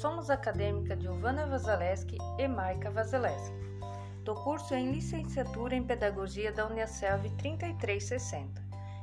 [0.00, 3.56] somos acadêmica Giovanna Vazaleski e Maika Vazaleski,
[4.22, 8.62] do curso em Licenciatura em Pedagogia da Unicelv 3360.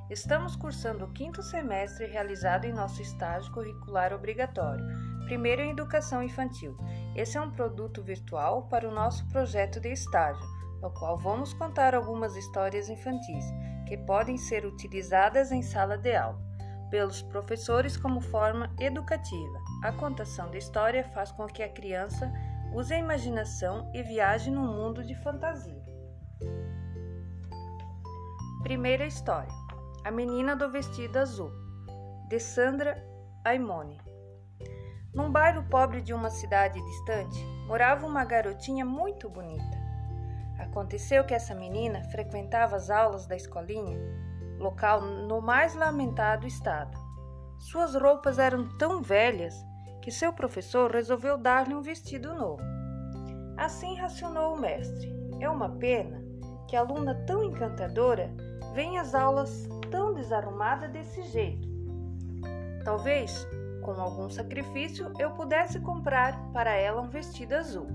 [0.10, 4.86] Estamos cursando o quinto semestre realizado em nosso estágio curricular obrigatório,
[5.26, 6.78] primeiro em Educação Infantil.
[7.14, 10.48] Esse é um produto virtual para o nosso projeto de estágio,
[10.82, 13.44] no qual vamos contar algumas histórias infantis
[13.86, 16.55] que podem ser utilizadas em sala de aula
[16.90, 19.60] pelos professores como forma educativa.
[19.84, 22.32] A contação da história faz com que a criança
[22.74, 25.84] use a imaginação e viaje num mundo de fantasia.
[28.64, 29.54] Primeira história:
[30.04, 31.52] A Menina do Vestido Azul,
[32.28, 33.02] de Sandra
[33.44, 34.00] Aimone.
[35.14, 39.86] Num bairro pobre de uma cidade distante, morava uma garotinha muito bonita.
[40.60, 43.98] Aconteceu que essa menina frequentava as aulas da escolinha
[44.60, 46.98] local no mais lamentado estado.
[47.58, 49.56] Suas roupas eram tão velhas
[50.02, 52.62] que seu professor resolveu dar-lhe um vestido novo.
[53.58, 56.22] Assim racionou o mestre: é uma pena
[56.68, 58.32] que aluna tão encantadora
[58.74, 61.68] venha às aulas tão desarrumada desse jeito.
[62.84, 63.48] Talvez,
[63.82, 67.88] com algum sacrifício, eu pudesse comprar para ela um vestido azul.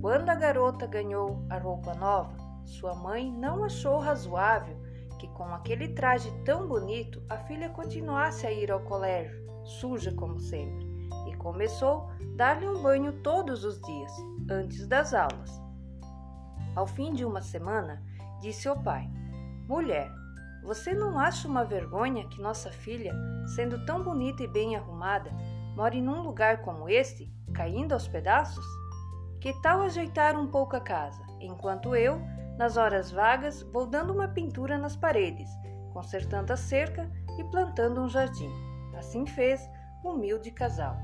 [0.00, 4.77] Quando a garota ganhou a roupa nova, sua mãe não achou razoável
[5.18, 10.38] que com aquele traje tão bonito a filha continuasse a ir ao colégio, suja como
[10.38, 10.86] sempre,
[11.26, 14.12] e começou a dar-lhe um banho todos os dias,
[14.50, 15.50] antes das aulas.
[16.74, 18.02] Ao fim de uma semana,
[18.40, 19.10] disse ao pai:
[19.66, 20.10] Mulher,
[20.62, 23.14] você não acha uma vergonha que nossa filha,
[23.54, 25.30] sendo tão bonita e bem arrumada,
[25.76, 28.64] more num lugar como este, caindo aos pedaços?
[29.40, 32.20] Que tal ajeitar um pouco a casa, enquanto eu
[32.58, 35.48] nas horas vagas, vou dando uma pintura nas paredes,
[35.92, 38.50] consertando a cerca e plantando um jardim.
[38.96, 39.60] Assim fez
[40.02, 40.96] o humilde casal.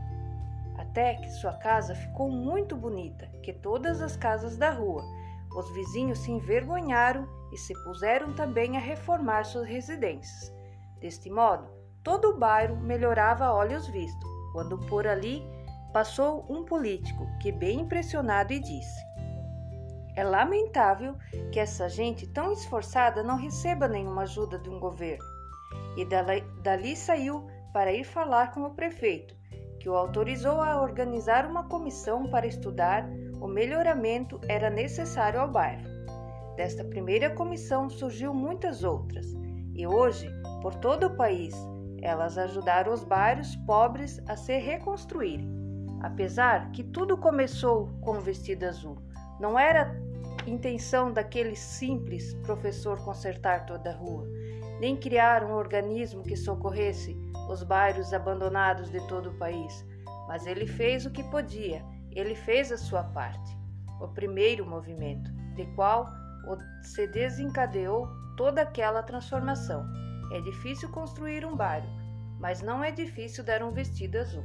[0.77, 5.05] Até que sua casa ficou muito bonita, que todas as casas da rua.
[5.57, 10.53] Os vizinhos se envergonharam e se puseram também a reformar suas residências.
[11.01, 11.69] Deste modo,
[12.03, 15.41] todo o bairro melhorava a olhos vistos, quando por ali
[15.93, 19.14] passou um político que, bem impressionado, e disse:
[20.17, 21.17] é lamentável
[21.53, 25.25] que essa gente tão esforçada não receba nenhuma ajuda de um governo.
[25.97, 26.05] E
[26.63, 29.35] dali, saiu para ir falar com o prefeito,
[29.81, 33.09] que o autorizou a organizar uma comissão para estudar
[33.41, 35.85] o melhoramento era necessário ao bairro.
[36.57, 39.27] Desta primeira comissão surgiu muitas outras,
[39.75, 40.31] e hoje,
[40.63, 41.55] por todo o país,
[42.01, 45.49] elas ajudaram os bairros pobres a se reconstruírem.
[46.01, 48.97] Apesar que tudo começou com o vestido azul,
[49.41, 50.01] não era
[50.47, 54.27] intenção daquele simples professor consertar toda a rua,
[54.81, 57.17] nem criar um organismo que socorresse
[57.49, 59.87] os bairros abandonados de todo o país,
[60.29, 63.57] mas ele fez o que podia, ele fez a sua parte.
[64.01, 66.11] O primeiro movimento, de qual
[66.83, 69.87] se desencadeou toda aquela transformação.
[70.33, 71.89] É difícil construir um bairro,
[72.39, 74.45] mas não é difícil dar um vestido azul.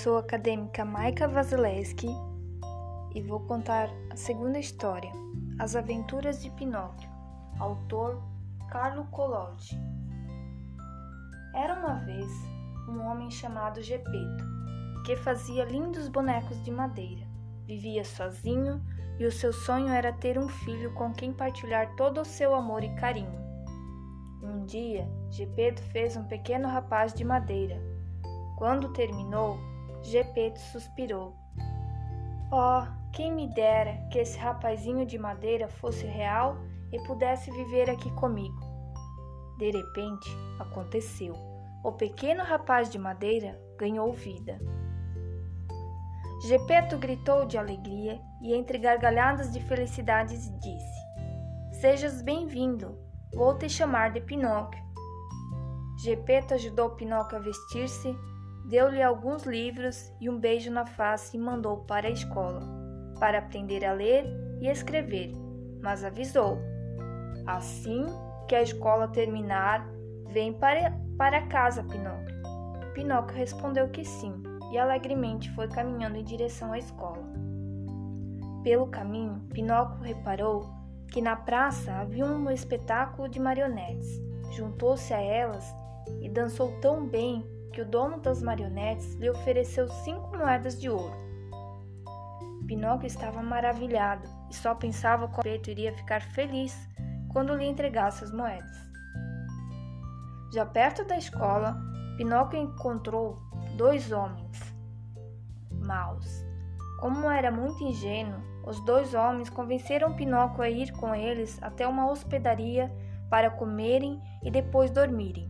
[0.00, 2.08] Sou a acadêmica Maika Vasilevski
[3.14, 5.12] e vou contar a segunda história,
[5.58, 7.06] As Aventuras de Pinóquio,
[7.58, 8.22] autor
[8.70, 9.78] Carlo Collodi.
[11.54, 12.26] Era uma vez
[12.88, 14.42] um homem chamado Gepeto,
[15.04, 17.26] que fazia lindos bonecos de madeira.
[17.66, 18.82] Vivia sozinho
[19.18, 22.82] e o seu sonho era ter um filho com quem partilhar todo o seu amor
[22.82, 23.38] e carinho.
[24.42, 27.78] Um dia, Gepeto fez um pequeno rapaz de madeira.
[28.56, 29.58] Quando terminou,
[30.02, 31.36] Gepeto suspirou.
[32.52, 36.56] Oh, quem me dera que esse rapazinho de madeira fosse real
[36.92, 38.58] e pudesse viver aqui comigo.
[39.58, 40.28] De repente,
[40.58, 41.34] aconteceu.
[41.84, 44.58] O pequeno rapaz de madeira ganhou vida.
[46.42, 52.98] Gepeto gritou de alegria e, entre gargalhadas de felicidade, disse: Sejas bem-vindo,
[53.34, 54.82] vou te chamar de Pinóquio.
[56.02, 58.16] Gepeto ajudou Pinóquio a vestir-se
[58.70, 62.60] deu-lhe alguns livros e um beijo na face e mandou para a escola,
[63.18, 64.24] para aprender a ler
[64.60, 65.32] e escrever,
[65.82, 66.56] mas avisou:
[67.44, 68.06] Assim
[68.46, 69.84] que a escola terminar,
[70.28, 72.40] vem para, para casa, Pinóquio.
[72.94, 74.40] Pinóquio respondeu que sim
[74.70, 77.24] e alegremente foi caminhando em direção à escola.
[78.62, 80.70] Pelo caminho, Pinóquio reparou
[81.08, 84.20] que na praça havia um espetáculo de marionetes.
[84.52, 85.64] Juntou-se a elas
[86.20, 91.16] e dançou tão bem que o dono das marionetes lhe ofereceu cinco moedas de ouro.
[92.66, 96.76] Pinóquio estava maravilhado e só pensava como Gepeto iria ficar feliz
[97.32, 98.90] quando lhe entregasse as moedas.
[100.52, 101.76] Já perto da escola,
[102.16, 103.38] Pinóquio encontrou
[103.76, 104.70] dois homens
[105.90, 106.44] maus.
[107.00, 112.10] Como era muito ingênuo, os dois homens convenceram Pinóquio a ir com eles até uma
[112.10, 112.92] hospedaria
[113.28, 115.48] para comerem e depois dormirem.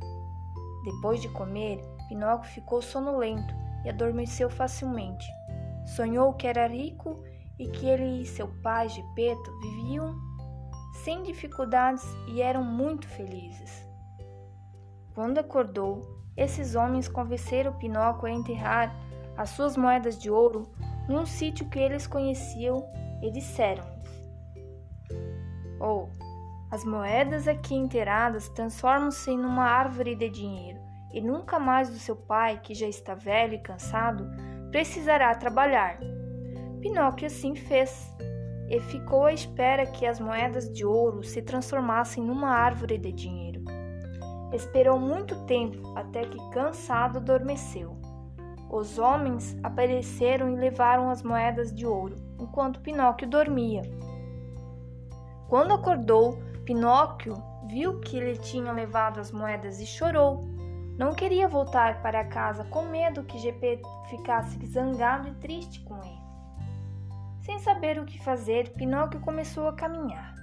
[0.85, 3.55] Depois de comer, Pinóquio ficou sonolento
[3.85, 5.25] e adormeceu facilmente.
[5.87, 7.23] Sonhou que era rico
[7.57, 10.19] e que ele e seu pai, Gepeto, viviam
[11.05, 13.89] sem dificuldades e eram muito felizes.
[15.15, 16.03] Quando acordou,
[16.37, 18.93] esses homens convenceram Pinóquio a enterrar
[19.37, 20.65] as suas moedas de ouro
[21.09, 22.91] num sítio que eles conheciam
[23.23, 24.11] e disseram-lhes:
[25.81, 26.09] Oh,
[26.73, 30.80] as moedas aqui enterradas transformam-se em uma árvore de dinheiro,
[31.13, 34.29] e nunca mais o seu pai, que já está velho e cansado,
[34.71, 35.99] precisará trabalhar.
[36.81, 38.11] Pinóquio assim fez,
[38.69, 43.65] e ficou à espera que as moedas de ouro se transformassem numa árvore de dinheiro.
[44.53, 47.97] Esperou muito tempo até que, cansado, adormeceu.
[48.71, 53.83] Os homens apareceram e levaram as moedas de ouro, enquanto Pinóquio dormia.
[55.49, 57.35] Quando acordou, Pinóquio
[57.67, 60.45] viu que ele tinha levado as moedas e chorou.
[61.01, 63.81] Não queria voltar para casa com medo que GP
[64.11, 66.21] ficasse zangado e triste com ele.
[67.41, 70.35] Sem saber o que fazer, Pinóquio começou a caminhar,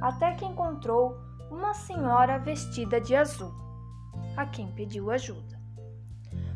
[0.00, 1.14] até que encontrou
[1.50, 3.52] uma senhora vestida de azul,
[4.34, 5.60] a quem pediu ajuda.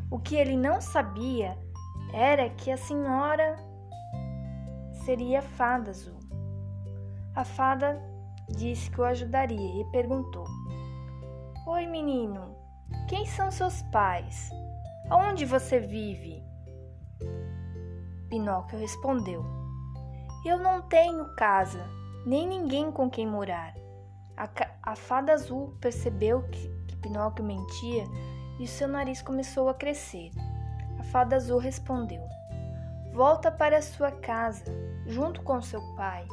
[0.09, 1.55] O que ele não sabia
[2.11, 3.57] era que a senhora
[5.05, 6.17] seria a fada azul.
[7.35, 8.01] A fada
[8.49, 10.45] disse que o ajudaria e perguntou:
[11.67, 12.57] Oi, menino,
[13.09, 14.51] quem são seus pais?
[15.09, 16.43] Aonde você vive?
[18.29, 19.43] Pinóquio respondeu:
[20.45, 21.83] Eu não tenho casa,
[22.23, 23.73] nem ninguém com quem morar.
[24.37, 24.47] A,
[24.83, 28.03] a fada azul percebeu que, que Pinóquio mentia
[28.59, 30.29] e seu nariz começou a crescer.
[30.99, 32.21] A fada azul respondeu:
[33.11, 34.65] Volta para sua casa,
[35.07, 36.27] junto com seu pai.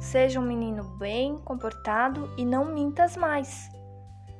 [0.00, 3.75] Seja um menino bem comportado e não mintas mais.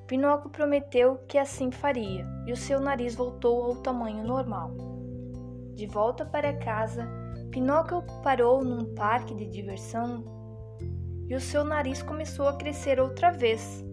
[0.06, 4.70] Pinóquio prometeu que assim faria, e o seu nariz voltou ao tamanho normal.
[5.74, 7.08] De volta para casa,
[7.50, 10.22] Pinóquio parou num parque de diversão
[11.28, 13.84] e o seu nariz começou a crescer outra vez.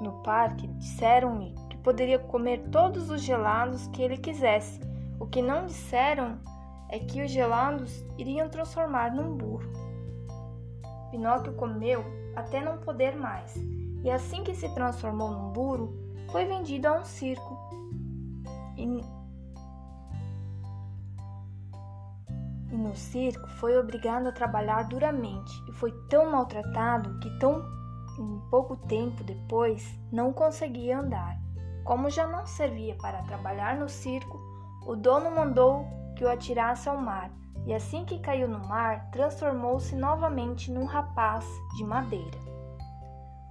[0.00, 4.80] No parque, disseram-lhe que poderia comer todos os gelados que ele quisesse.
[5.20, 6.38] O que não disseram
[6.90, 9.70] é que os gelados iriam transformar num burro.
[11.10, 12.02] Pinóquio comeu
[12.34, 13.54] até não poder mais,
[14.06, 15.92] e assim que se transformou num burro,
[16.30, 17.58] foi vendido a um circo.
[18.76, 18.84] E,
[22.70, 27.60] e no circo foi obrigado a trabalhar duramente e foi tão maltratado que tão
[28.16, 31.36] em pouco tempo depois não conseguia andar.
[31.82, 34.38] Como já não servia para trabalhar no circo,
[34.86, 35.84] o dono mandou
[36.16, 37.28] que o atirasse ao mar
[37.66, 41.44] e assim que caiu no mar, transformou-se novamente num rapaz
[41.76, 42.45] de madeira.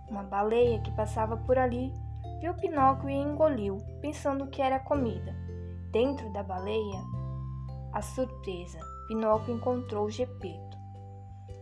[0.09, 1.91] Uma baleia que passava por ali
[2.39, 5.35] viu Pinóquio e engoliu, pensando que era comida.
[5.91, 7.01] Dentro da baleia,
[7.93, 10.77] a surpresa, Pinóquio encontrou Gepeto.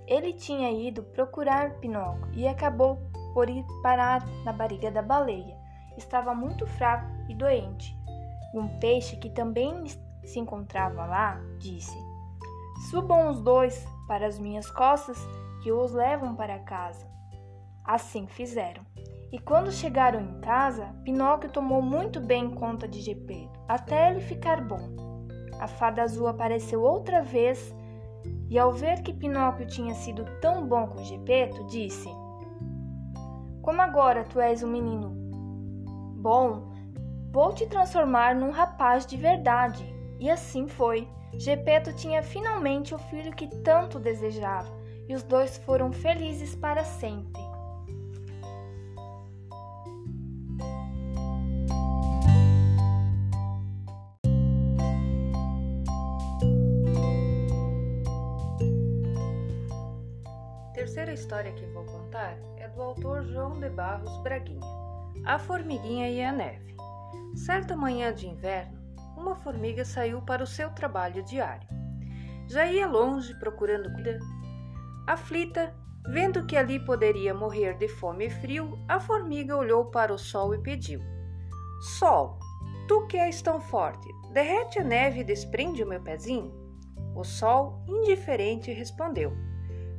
[0.07, 2.97] Ele tinha ido procurar Pinóquio e acabou
[3.33, 5.57] por ir parar na barriga da baleia.
[5.97, 7.95] Estava muito fraco e doente.
[8.53, 9.85] Um peixe que também
[10.23, 11.97] se encontrava lá disse:
[12.89, 15.17] Subam os dois para as minhas costas
[15.61, 17.12] que os levam para casa.
[17.83, 18.83] Assim fizeram.
[19.31, 24.61] E quando chegaram em casa, Pinóquio tomou muito bem conta de Gepeto, até ele ficar
[24.61, 24.95] bom.
[25.59, 27.73] A fada azul apareceu outra vez
[28.49, 32.07] e, ao ver que Pinóquio tinha sido tão bom com Gepeto, disse:
[33.61, 35.09] Como agora tu és um menino
[36.17, 36.71] bom,
[37.31, 39.83] vou te transformar num rapaz de verdade.
[40.19, 41.07] E assim foi.
[41.33, 44.71] Gepeto tinha finalmente o filho que tanto desejava,
[45.09, 47.52] e os dois foram felizes para sempre.
[60.83, 64.59] Terceira história que vou contar é do autor João de Barros Braguinha,
[65.23, 66.75] A Formiguinha e a Neve.
[67.33, 68.77] Certa manhã de inverno,
[69.15, 71.65] uma formiga saiu para o seu trabalho diário.
[72.49, 74.19] Já ia longe procurando comida.
[75.07, 75.73] Aflita,
[76.09, 80.53] vendo que ali poderia morrer de fome e frio, a formiga olhou para o sol
[80.53, 80.99] e pediu:
[81.97, 82.37] Sol,
[82.89, 86.53] tu que és tão forte, derrete a neve e desprende o meu pezinho?
[87.15, 89.52] O sol, indiferente, respondeu: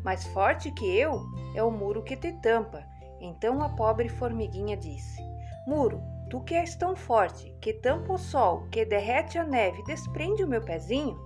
[0.04, 2.84] Mais forte que eu é o muro que te tampa.
[3.20, 5.22] Então a pobre formiguinha disse:
[5.66, 10.44] Muro, tu que és tão forte, que tampa o sol, que derrete a neve, desprende
[10.44, 11.18] o meu pezinho?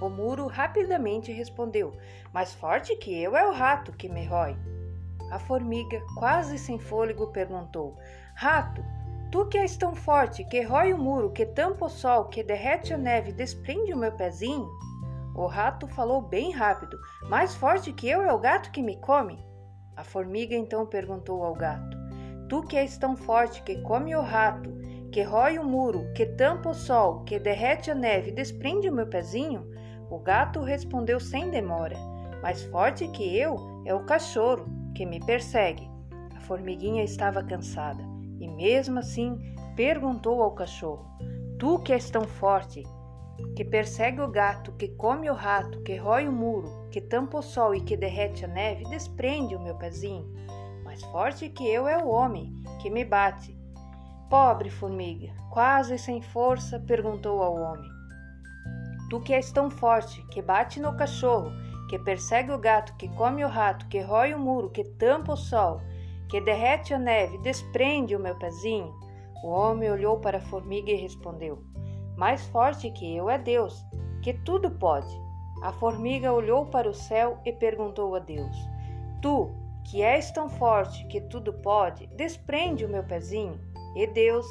[0.00, 1.96] O muro rapidamente respondeu:
[2.32, 4.56] Mais forte que eu é o rato que me rói.
[5.30, 7.96] A formiga, quase sem fôlego, perguntou:
[8.34, 8.84] Rato,
[9.34, 12.94] Tu que és tão forte, que rói o muro, que tampa o sol, que derrete
[12.94, 14.68] a neve, desprende o meu pezinho?
[15.34, 16.98] O rato falou bem rápido:
[17.28, 19.44] Mais forte que eu é o gato que me come.
[19.96, 21.96] A formiga então perguntou ao gato:
[22.48, 24.70] Tu que és tão forte, que come o rato,
[25.10, 29.06] que rói o muro, que tampa o sol, que derrete a neve, desprende o meu
[29.06, 29.68] pezinho?
[30.10, 31.96] O gato respondeu sem demora:
[32.42, 35.90] Mais forte que eu é o cachorro, que me persegue.
[36.36, 38.02] A formiguinha estava cansada
[38.38, 41.06] e mesmo assim perguntou ao cachorro:
[41.58, 42.82] Tu que és tão forte,
[43.56, 47.42] que persegue o gato, que come o rato, que rói o muro, que tampa o
[47.42, 50.26] sol e que derrete a neve, desprende o meu pezinho.
[50.84, 53.56] Mais forte que eu é o homem, que me bate.
[54.30, 57.90] Pobre formiga, quase sem força, perguntou ao homem:
[59.10, 61.52] Tu que és tão forte, que bate no cachorro,
[61.88, 65.36] que persegue o gato, que come o rato, que rói o muro, que tampa o
[65.36, 65.80] sol
[66.34, 68.92] que derrete a neve, desprende o meu pezinho?
[69.44, 71.62] O homem olhou para a formiga e respondeu:
[72.16, 73.84] Mais forte que eu é Deus,
[74.22, 75.12] que tudo pode.
[75.62, 78.56] A formiga olhou para o céu e perguntou a Deus:
[79.20, 79.50] Tu,
[79.84, 83.60] que és tão forte que tudo pode, desprende o meu pezinho?
[83.96, 84.46] E Deus,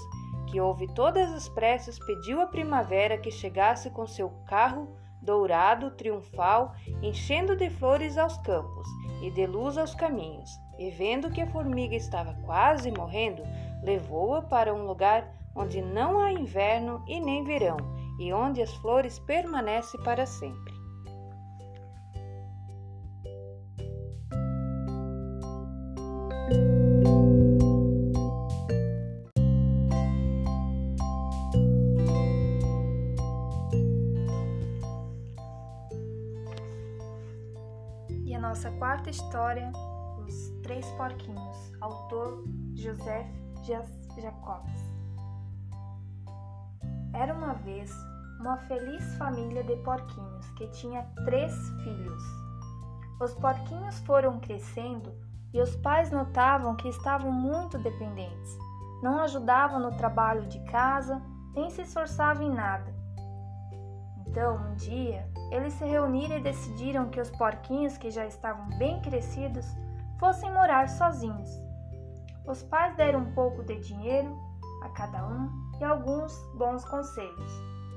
[0.49, 6.73] que ouve todas as preces, pediu à primavera que chegasse com seu carro dourado, triunfal,
[7.01, 8.87] enchendo de flores aos campos
[9.21, 13.43] e de luz aos caminhos e vendo que a formiga estava quase morrendo,
[13.83, 17.77] levou-a para um lugar onde não há inverno e nem verão,
[18.19, 20.73] e onde as flores permanecem para sempre.
[38.25, 39.71] E a nossa quarta história
[40.19, 42.43] os Três Porquinhos, autor
[42.73, 45.02] Joseph Jacobs.
[47.13, 47.91] Era uma vez
[48.39, 51.53] uma feliz família de porquinhos que tinha três
[51.83, 52.23] filhos.
[53.21, 55.13] Os porquinhos foram crescendo
[55.53, 58.57] e os pais notavam que estavam muito dependentes.
[59.01, 61.21] Não ajudavam no trabalho de casa,
[61.55, 62.93] nem se esforçavam em nada.
[64.27, 68.99] Então, um dia, eles se reuniram e decidiram que os porquinhos que já estavam bem
[69.01, 69.67] crescidos
[70.19, 71.49] fossem morar sozinhos.
[72.45, 74.35] Os pais deram um pouco de dinheiro
[74.83, 77.51] a cada um e alguns bons conselhos.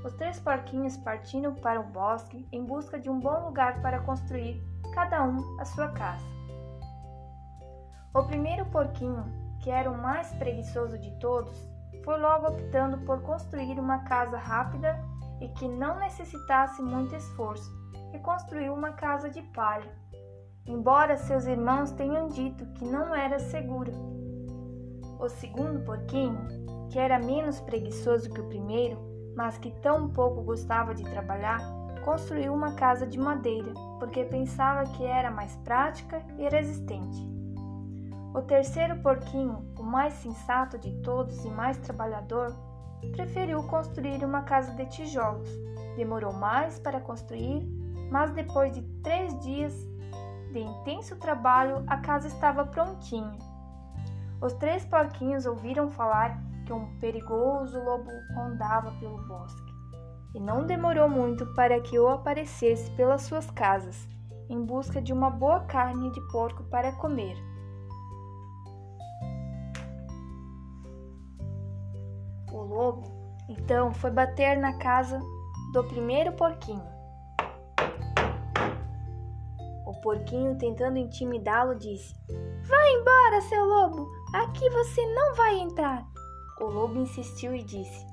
[0.05, 4.63] Os três porquinhos partiram para o bosque em busca de um bom lugar para construir
[4.95, 6.25] cada um a sua casa.
[8.15, 9.25] O primeiro porquinho,
[9.61, 11.69] que era o mais preguiçoso de todos,
[12.05, 14.99] foi logo optando por construir uma casa rápida
[15.41, 17.71] e que não necessitasse muito esforço,
[18.15, 20.07] e construiu uma casa de palha
[20.67, 23.93] embora seus irmãos tenham dito que não era segura.
[25.19, 26.39] O segundo porquinho,
[26.91, 28.99] que era menos preguiçoso que o primeiro,
[29.37, 31.61] mas que tão pouco gostava de trabalhar,
[32.05, 37.37] construiu uma casa de madeira, porque pensava que era mais prática e resistente.
[38.35, 42.55] O terceiro porquinho, o mais sensato de todos e mais trabalhador,
[43.13, 45.49] preferiu construir uma casa de tijolos.
[45.97, 47.67] Demorou mais para construir,
[48.11, 49.73] mas depois de três dias
[50.53, 53.39] de intenso trabalho, a casa estava prontinha.
[54.41, 59.73] Os três porquinhos ouviram falar que um perigoso lobo rondava pelo bosque,
[60.35, 64.07] e não demorou muito para que o aparecesse pelas suas casas,
[64.51, 67.37] em busca de uma boa carne de porco para comer.
[72.53, 73.05] O lobo,
[73.49, 75.21] então, foi bater na casa
[75.73, 76.97] do primeiro porquinho
[80.07, 82.15] porquinho, tentando intimidá-lo, disse:
[82.63, 84.09] Vá embora, seu lobo!
[84.33, 86.16] Aqui você não vai entrar!
[86.59, 88.07] O lobo insistiu e disse: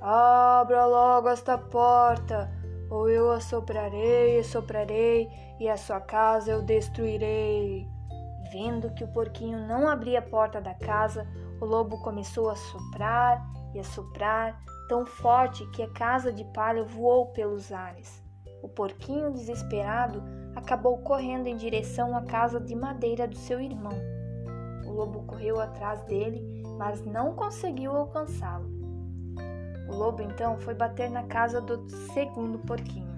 [0.00, 2.50] Abra logo esta porta,
[2.90, 5.28] ou eu a soprarei e soprarei,
[5.60, 7.88] e a sua casa eu destruirei.
[8.52, 11.26] Vendo que o porquinho não abria a porta da casa,
[11.60, 13.40] o lobo começou a soprar
[13.72, 18.22] e a soprar, tão forte que a casa de palha voou pelos ares.
[18.60, 20.22] O porquinho, desesperado,
[20.54, 23.96] acabou correndo em direção à casa de madeira do seu irmão.
[24.84, 28.68] O lobo correu atrás dele, mas não conseguiu alcançá-lo.
[29.88, 33.16] O lobo então foi bater na casa do segundo porquinho.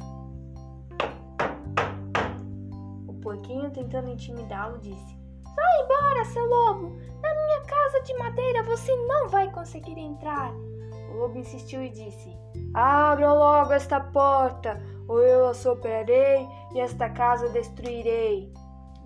[3.09, 5.17] O porquinho, tentando intimidá-lo, disse:
[5.57, 6.95] Vai embora, seu lobo!
[7.23, 10.53] Na minha casa de madeira você não vai conseguir entrar.
[11.11, 12.37] O lobo insistiu e disse:
[12.75, 14.79] Abra logo esta porta,
[15.09, 18.53] ou eu a soprarei e esta casa destruirei.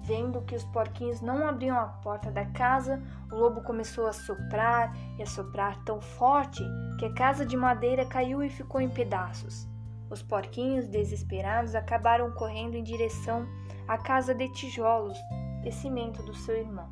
[0.09, 2.99] Vendo que os porquinhos não abriam a porta da casa,
[3.31, 6.65] o lobo começou a soprar e a soprar tão forte
[6.99, 9.69] que a casa de madeira caiu e ficou em pedaços.
[10.09, 13.47] Os porquinhos, desesperados, acabaram correndo em direção
[13.87, 15.19] à casa de tijolos
[15.63, 16.91] de cimento do seu irmão.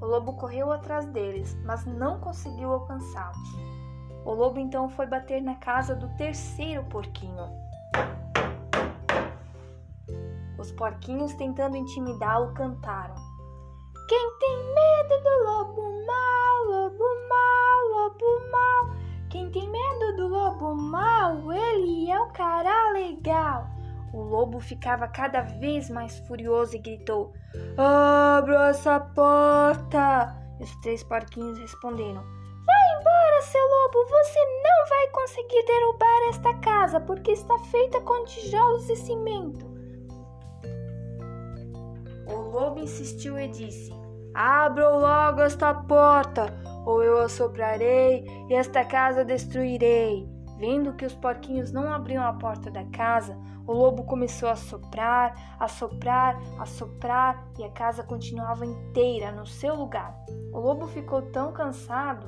[0.00, 3.56] O lobo correu atrás deles, mas não conseguiu alcançá-los.
[4.24, 7.67] O lobo então foi bater na casa do terceiro porquinho.
[10.58, 13.14] Os porquinhos, tentando intimidá-lo, cantaram:
[14.08, 18.96] Quem tem medo do lobo mau, lobo mau, lobo mau.
[19.30, 23.68] Quem tem medo do lobo mau, ele é um cara legal.
[24.12, 27.32] O lobo ficava cada vez mais furioso e gritou:
[27.76, 30.34] Abra essa porta!
[30.58, 32.24] E os três porquinhos responderam:
[32.66, 34.08] Vai embora, seu lobo!
[34.08, 39.67] Você não vai conseguir derrubar esta casa porque está feita com tijolos e cimento.
[42.58, 43.92] Lobo insistiu e disse:
[44.34, 46.52] Abram logo esta porta,
[46.84, 50.28] ou eu a soprarei e esta casa destruirei.
[50.58, 55.56] Vendo que os porquinhos não abriam a porta da casa, o lobo começou a soprar,
[55.60, 60.12] a soprar, a soprar e a casa continuava inteira no seu lugar.
[60.52, 62.26] O lobo ficou tão cansado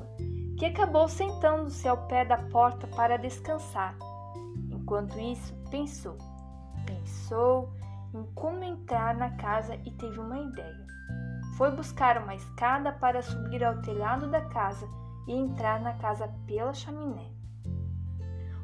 [0.57, 3.97] que acabou sentando-se ao pé da porta para descansar.
[4.69, 6.17] Enquanto isso, pensou,
[6.85, 7.80] pensou
[8.13, 10.85] em como entrar na casa e teve uma ideia.
[11.57, 14.87] Foi buscar uma escada para subir ao telhado da casa
[15.27, 17.31] e entrar na casa pela chaminé.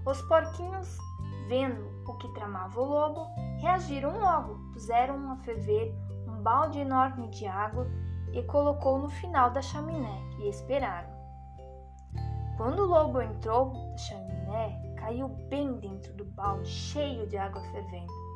[0.06, 0.98] Os porquinhos,
[1.48, 3.28] vendo o que tramava o lobo,
[3.60, 5.93] reagiram logo, puseram a ferver
[6.28, 7.88] um balde enorme de água
[8.34, 11.10] e colocou no final da chaminé e esperaram.
[12.58, 18.27] Quando o lobo entrou da chaminé, caiu bem dentro do balde cheio de água fervendo.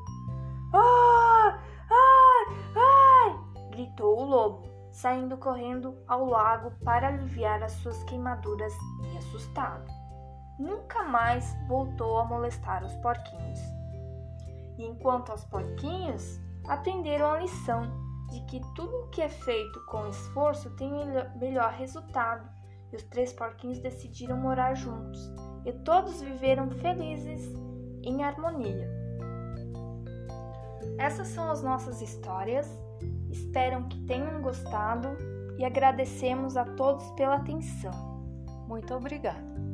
[0.73, 1.59] Ai!
[1.89, 2.45] Ai!
[2.75, 3.69] Ai!
[3.71, 8.73] gritou o lobo, saindo correndo ao lago para aliviar as suas queimaduras
[9.13, 10.01] e assustado
[10.61, 13.59] nunca mais voltou a molestar os porquinhos.
[14.77, 17.81] E enquanto aos porquinhos aprenderam a lição
[18.29, 20.91] de que tudo o que é feito com esforço tem
[21.35, 22.47] melhor resultado,
[22.91, 25.19] e os três porquinhos decidiram morar juntos,
[25.65, 27.41] e todos viveram felizes
[28.03, 29.00] em harmonia.
[30.97, 32.67] Essas são as nossas histórias.
[33.29, 35.09] Espero que tenham gostado
[35.57, 37.91] e agradecemos a todos pela atenção.
[38.67, 39.70] Muito obrigada!